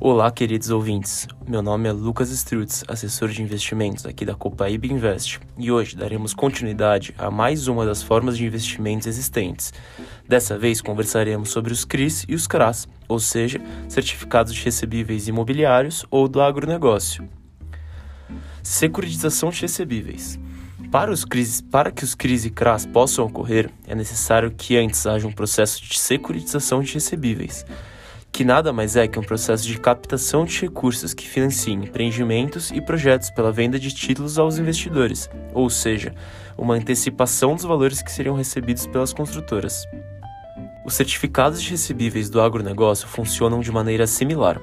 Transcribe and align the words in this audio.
Olá, 0.00 0.30
queridos 0.30 0.70
ouvintes. 0.70 1.26
Meu 1.44 1.60
nome 1.60 1.88
é 1.88 1.92
Lucas 1.92 2.30
Strutz, 2.30 2.84
assessor 2.86 3.30
de 3.30 3.42
investimentos 3.42 4.06
aqui 4.06 4.24
da 4.24 4.32
Copaíba 4.32 4.86
Invest, 4.86 5.40
e 5.58 5.72
hoje 5.72 5.96
daremos 5.96 6.32
continuidade 6.32 7.12
a 7.18 7.32
mais 7.32 7.66
uma 7.66 7.84
das 7.84 8.00
formas 8.00 8.38
de 8.38 8.46
investimentos 8.46 9.08
existentes. 9.08 9.72
Dessa 10.24 10.56
vez 10.56 10.80
conversaremos 10.80 11.50
sobre 11.50 11.72
os 11.72 11.84
CRIs 11.84 12.24
e 12.28 12.36
os 12.36 12.46
CRAs, 12.46 12.86
ou 13.08 13.18
seja, 13.18 13.60
certificados 13.88 14.54
de 14.54 14.62
recebíveis 14.62 15.26
imobiliários 15.26 16.06
ou 16.12 16.28
do 16.28 16.40
agronegócio. 16.40 17.28
Securitização 18.62 19.50
de 19.50 19.62
recebíveis. 19.62 20.38
Para, 20.92 21.12
CRIs, 21.28 21.60
para 21.60 21.90
que 21.90 22.04
os 22.04 22.14
CRIs 22.14 22.44
e 22.44 22.50
CRAs 22.50 22.86
possam 22.86 23.26
ocorrer, 23.26 23.68
é 23.84 23.96
necessário 23.96 24.52
que 24.52 24.76
antes 24.76 25.04
haja 25.08 25.26
um 25.26 25.32
processo 25.32 25.82
de 25.82 25.98
securitização 25.98 26.82
de 26.82 26.94
recebíveis 26.94 27.66
que 28.38 28.44
nada 28.44 28.72
mais 28.72 28.94
é 28.94 29.08
que 29.08 29.18
um 29.18 29.22
processo 29.24 29.66
de 29.66 29.80
captação 29.80 30.44
de 30.44 30.60
recursos 30.60 31.12
que 31.12 31.26
financiem 31.26 31.82
empreendimentos 31.82 32.70
e 32.70 32.80
projetos 32.80 33.30
pela 33.30 33.50
venda 33.50 33.80
de 33.80 33.92
títulos 33.92 34.38
aos 34.38 34.58
investidores, 34.58 35.28
ou 35.52 35.68
seja, 35.68 36.14
uma 36.56 36.74
antecipação 36.74 37.56
dos 37.56 37.64
valores 37.64 38.00
que 38.00 38.12
seriam 38.12 38.36
recebidos 38.36 38.86
pelas 38.86 39.12
construtoras. 39.12 39.82
Os 40.86 40.94
certificados 40.94 41.60
de 41.60 41.70
recebíveis 41.70 42.30
do 42.30 42.40
agronegócio 42.40 43.08
funcionam 43.08 43.58
de 43.58 43.72
maneira 43.72 44.06
similar. 44.06 44.60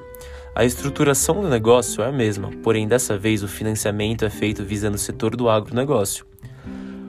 A 0.54 0.64
estruturação 0.64 1.42
do 1.42 1.48
negócio 1.50 2.02
é 2.02 2.08
a 2.08 2.12
mesma, 2.12 2.50
porém 2.62 2.88
dessa 2.88 3.18
vez 3.18 3.42
o 3.42 3.48
financiamento 3.48 4.24
é 4.24 4.30
feito 4.30 4.64
visando 4.64 4.94
o 4.94 4.98
setor 4.98 5.36
do 5.36 5.50
agronegócio. 5.50 6.24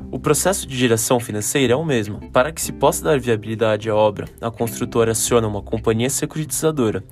O 0.09 0.17
processo 0.17 0.65
de 0.65 0.75
geração 0.75 1.19
financeira 1.19 1.73
é 1.73 1.75
o 1.75 1.83
mesmo. 1.83 2.31
Para 2.31 2.53
que 2.53 2.61
se 2.61 2.71
possa 2.71 3.03
dar 3.03 3.19
viabilidade 3.19 3.89
à 3.89 3.95
obra, 3.95 4.25
a 4.39 4.49
construtora 4.49 5.11
aciona 5.11 5.47
uma 5.47 5.61
companhia 5.61 6.09
securitizadora, 6.09 7.03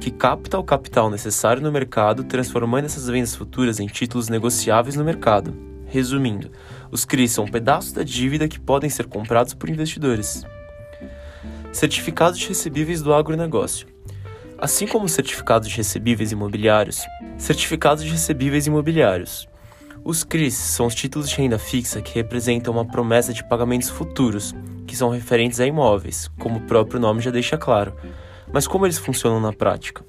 que 0.00 0.12
capta 0.12 0.56
o 0.56 0.62
capital 0.62 1.10
necessário 1.10 1.60
no 1.60 1.72
mercado, 1.72 2.22
transformando 2.22 2.84
essas 2.84 3.08
vendas 3.08 3.34
futuras 3.34 3.80
em 3.80 3.88
títulos 3.88 4.28
negociáveis 4.28 4.94
no 4.94 5.04
mercado. 5.04 5.56
Resumindo, 5.86 6.50
os 6.88 7.04
CRIs 7.04 7.32
são 7.32 7.46
pedaços 7.46 7.92
da 7.92 8.04
dívida 8.04 8.46
que 8.46 8.60
podem 8.60 8.88
ser 8.88 9.06
comprados 9.06 9.52
por 9.52 9.68
investidores. 9.68 10.44
Certificados 11.72 12.38
de 12.38 12.46
recebíveis 12.46 13.02
do 13.02 13.12
agronegócio. 13.12 13.88
Assim 14.56 14.86
como 14.86 15.08
certificados 15.08 15.68
de 15.68 15.76
recebíveis 15.76 16.30
imobiliários, 16.30 17.02
certificados 17.36 18.04
de 18.04 18.10
recebíveis 18.10 18.68
imobiliários 18.68 19.48
os 20.06 20.22
CRIs 20.22 20.54
são 20.54 20.86
os 20.86 20.94
títulos 20.94 21.28
de 21.28 21.34
renda 21.34 21.58
fixa 21.58 22.00
que 22.00 22.14
representam 22.14 22.72
uma 22.72 22.84
promessa 22.84 23.32
de 23.32 23.42
pagamentos 23.42 23.90
futuros, 23.90 24.54
que 24.86 24.94
são 24.94 25.08
referentes 25.08 25.58
a 25.58 25.66
imóveis, 25.66 26.30
como 26.38 26.58
o 26.58 26.62
próprio 26.62 27.00
nome 27.00 27.20
já 27.20 27.32
deixa 27.32 27.58
claro. 27.58 27.92
Mas 28.52 28.68
como 28.68 28.86
eles 28.86 28.98
funcionam 28.98 29.40
na 29.40 29.52
prática? 29.52 30.04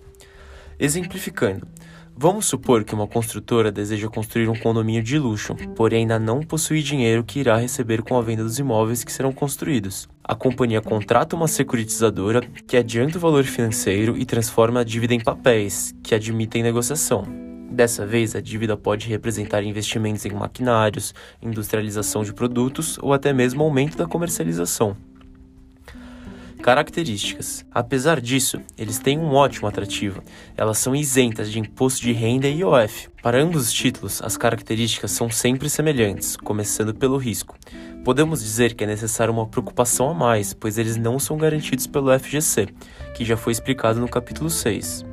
Exemplificando, 0.79 1.67
vamos 2.15 2.45
supor 2.45 2.83
que 2.83 2.93
uma 2.93 3.07
construtora 3.07 3.71
deseja 3.71 4.07
construir 4.07 4.47
um 4.47 4.55
condomínio 4.55 5.01
de 5.01 5.17
luxo, 5.17 5.55
porém 5.75 6.01
ainda 6.01 6.19
não 6.19 6.41
possui 6.41 6.83
dinheiro 6.83 7.23
que 7.23 7.39
irá 7.39 7.57
receber 7.57 8.03
com 8.03 8.15
a 8.15 8.21
venda 8.21 8.43
dos 8.43 8.59
imóveis 8.59 9.03
que 9.03 9.11
serão 9.11 9.33
construídos. 9.33 10.07
A 10.23 10.35
companhia 10.35 10.79
contrata 10.79 11.35
uma 11.35 11.47
securitizadora 11.47 12.41
que 12.67 12.77
adianta 12.77 13.17
o 13.17 13.21
valor 13.21 13.45
financeiro 13.45 14.15
e 14.15 14.27
transforma 14.27 14.81
a 14.81 14.83
dívida 14.83 15.15
em 15.15 15.19
papéis, 15.19 15.91
que 16.03 16.13
admitem 16.13 16.61
negociação. 16.61 17.46
Dessa 17.77 18.07
vez, 18.07 18.35
a 18.35 18.41
dívida 18.41 18.75
pode 18.75 19.07
representar 19.07 19.61
investimentos 19.61 20.25
em 20.25 20.31
maquinários, 20.31 21.13
industrialização 21.39 22.23
de 22.23 22.33
produtos 22.33 22.97
ou 23.03 23.13
até 23.13 23.31
mesmo 23.31 23.61
aumento 23.61 23.95
da 23.95 24.07
comercialização. 24.07 24.97
Características: 26.59 27.63
Apesar 27.71 28.19
disso, 28.19 28.59
eles 28.75 28.97
têm 28.97 29.19
um 29.19 29.31
ótimo 29.31 29.67
atrativo. 29.67 30.23
Elas 30.57 30.79
são 30.79 30.95
isentas 30.95 31.51
de 31.51 31.59
imposto 31.59 32.01
de 32.01 32.13
renda 32.13 32.47
e 32.47 32.61
IOF. 32.61 33.09
Para 33.21 33.39
ambos 33.39 33.67
os 33.67 33.71
títulos, 33.71 34.23
as 34.23 34.35
características 34.35 35.11
são 35.11 35.29
sempre 35.29 35.69
semelhantes, 35.69 36.35
começando 36.35 36.95
pelo 36.95 37.17
risco. 37.17 37.55
Podemos 38.03 38.41
dizer 38.41 38.73
que 38.73 38.85
é 38.85 38.87
necessária 38.87 39.31
uma 39.31 39.45
preocupação 39.45 40.09
a 40.09 40.15
mais, 40.15 40.51
pois 40.51 40.79
eles 40.79 40.97
não 40.97 41.19
são 41.19 41.37
garantidos 41.37 41.85
pelo 41.85 42.09
FGC, 42.17 42.69
que 43.13 43.23
já 43.23 43.37
foi 43.37 43.53
explicado 43.53 43.99
no 43.99 44.09
capítulo 44.09 44.49
6. 44.49 45.05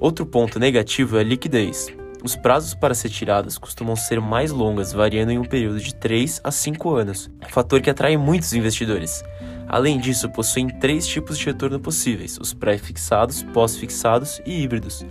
Outro 0.00 0.24
ponto 0.24 0.60
negativo 0.60 1.16
é 1.16 1.20
a 1.20 1.24
liquidez. 1.24 1.88
Os 2.22 2.36
prazos 2.36 2.74
para 2.74 2.94
ser 2.94 3.10
tiradas 3.10 3.58
costumam 3.58 3.96
ser 3.96 4.20
mais 4.20 4.50
longas, 4.50 4.92
variando 4.92 5.30
em 5.32 5.38
um 5.38 5.44
período 5.44 5.80
de 5.80 5.94
3 5.94 6.40
a 6.44 6.50
5 6.50 6.94
anos, 6.94 7.30
fator 7.48 7.80
que 7.80 7.90
atrai 7.90 8.16
muitos 8.16 8.52
investidores. 8.52 9.24
Além 9.68 9.98
disso, 9.98 10.30
possuem 10.30 10.68
três 10.68 11.06
tipos 11.06 11.36
de 11.36 11.46
retorno 11.46 11.80
possíveis: 11.80 12.38
os 12.40 12.54
pré-fixados, 12.54 13.42
pós-fixados 13.42 14.40
e 14.46 14.62
híbridos. 14.62 15.04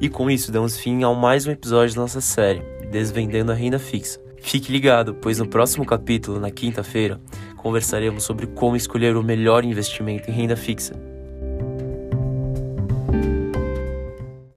E 0.00 0.08
com 0.08 0.30
isso, 0.30 0.50
damos 0.50 0.78
fim 0.78 1.04
a 1.04 1.12
mais 1.12 1.46
um 1.46 1.50
episódio 1.50 1.94
da 1.94 2.00
nossa 2.00 2.20
série, 2.20 2.62
Desvendando 2.90 3.52
a 3.52 3.54
Renda 3.54 3.78
Fixa. 3.78 4.20
Fique 4.40 4.72
ligado, 4.72 5.14
pois 5.14 5.38
no 5.38 5.46
próximo 5.46 5.86
capítulo, 5.86 6.40
na 6.40 6.50
quinta-feira, 6.50 7.20
conversaremos 7.56 8.24
sobre 8.24 8.46
como 8.48 8.76
escolher 8.76 9.16
o 9.16 9.22
melhor 9.22 9.64
investimento 9.64 10.28
em 10.28 10.34
renda 10.34 10.56
fixa. 10.56 11.11